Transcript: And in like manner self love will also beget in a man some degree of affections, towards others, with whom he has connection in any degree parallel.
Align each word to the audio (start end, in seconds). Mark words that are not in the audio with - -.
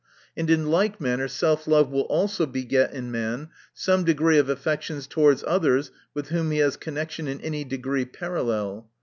And 0.35 0.49
in 0.49 0.71
like 0.71 0.99
manner 0.99 1.27
self 1.27 1.67
love 1.67 1.89
will 1.91 2.07
also 2.09 2.47
beget 2.47 2.91
in 2.91 3.09
a 3.09 3.11
man 3.11 3.49
some 3.71 4.03
degree 4.03 4.39
of 4.39 4.49
affections, 4.49 5.05
towards 5.05 5.43
others, 5.45 5.91
with 6.15 6.29
whom 6.29 6.49
he 6.49 6.57
has 6.57 6.75
connection 6.75 7.27
in 7.27 7.39
any 7.41 7.63
degree 7.63 8.05
parallel. 8.05 8.89